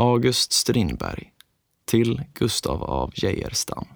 [0.00, 1.32] August Strindberg
[1.84, 3.86] till Gustav av Geijerstam.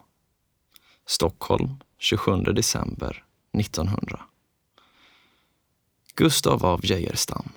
[1.06, 3.24] Stockholm 27 december
[3.58, 4.20] 1900.
[6.14, 7.48] Gustav av Geijerstam.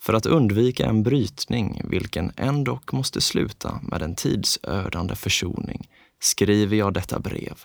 [0.00, 5.88] För att undvika en brytning, vilken ändock måste sluta med en tidsödande försoning,
[6.20, 7.64] skriver jag detta brev.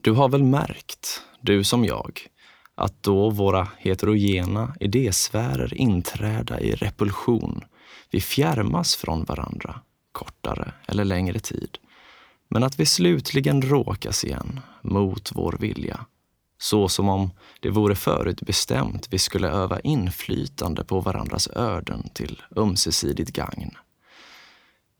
[0.00, 2.20] Du har väl märkt, du som jag,
[2.74, 7.64] att då våra heterogena idésfärer inträda i repulsion,
[8.10, 9.80] vi fjärmas från varandra,
[10.12, 11.78] kortare eller längre tid,
[12.48, 16.06] men att vi slutligen råkas igen, mot vår vilja,
[16.58, 23.32] så som om det vore förutbestämt vi skulle öva inflytande på varandras öden till ömsesidigt
[23.32, 23.70] gagn.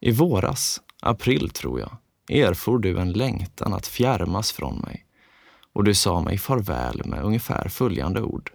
[0.01, 1.97] I våras, april tror jag,
[2.29, 5.07] erfor du en längtan att fjärmas från mig
[5.73, 8.53] och du sa mig farväl med ungefär följande ord.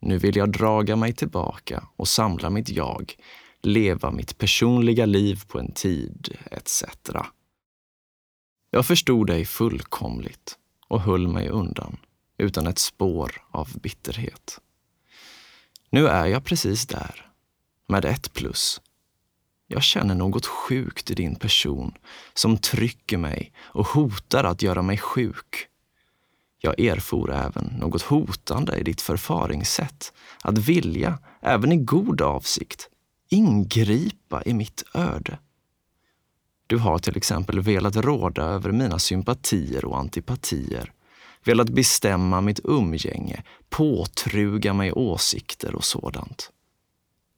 [0.00, 3.14] Nu vill jag draga mig tillbaka och samla mitt jag,
[3.66, 6.84] leva mitt personliga liv på en tid, etc.
[8.70, 11.96] Jag förstod dig fullkomligt och höll mig undan
[12.38, 14.60] utan ett spår av bitterhet.
[15.90, 17.30] Nu är jag precis där,
[17.88, 18.80] med ett plus.
[19.66, 21.94] Jag känner något sjukt i din person
[22.34, 25.68] som trycker mig och hotar att göra mig sjuk.
[26.58, 32.90] Jag erfor även något hotande i ditt förfaringssätt, att vilja, även i god avsikt,
[33.28, 35.38] ingripa i mitt öde.
[36.66, 40.92] Du har till exempel velat råda över mina sympatier och antipatier,
[41.44, 46.50] velat bestämma mitt umgänge, påtruga mig åsikter och sådant.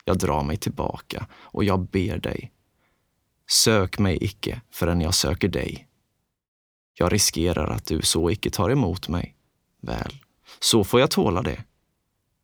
[0.04, 2.52] Jag drar mig tillbaka och jag ber dig.
[3.50, 5.88] Sök mig icke förrän jag söker dig.
[6.94, 9.34] Jag riskerar att du så icke tar emot mig.
[9.80, 10.14] Väl,
[10.60, 11.64] så får jag tåla det.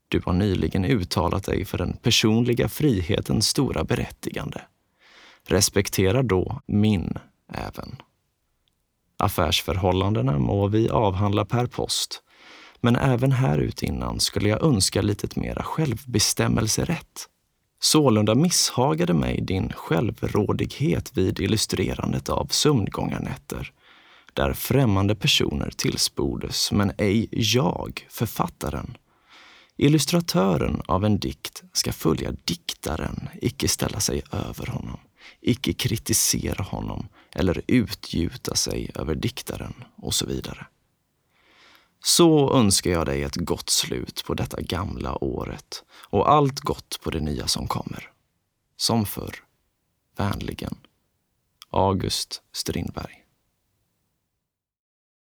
[0.08, 4.60] Du har nyligen uttalat dig för den personliga frihetens stora berättigande.
[5.46, 7.18] Respektera då min
[7.52, 7.96] även.
[9.16, 12.22] Affärsförhållandena må vi avhandla per post,
[12.80, 17.28] men även här utinnan skulle jag önska lite mera självbestämmelserätt.
[17.80, 23.72] Sålunda misshagade mig din självrådighet vid illustrerandet av sömngångarnätter
[24.34, 28.96] där främmande personer tillspordes, men ej jag, författaren.
[29.76, 35.00] Illustratören av en dikt ska följa diktaren, icke ställa sig över honom,
[35.40, 40.66] icke kritisera honom eller utgjuta sig över diktaren och så vidare.
[42.04, 47.10] Så önskar jag dig ett gott slut på detta gamla året och allt gott på
[47.10, 48.10] det nya som kommer.
[48.76, 49.34] Som förr.
[50.16, 50.74] Vänligen.
[51.70, 53.23] August Strindberg